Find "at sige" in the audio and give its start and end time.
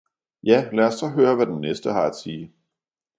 2.07-2.53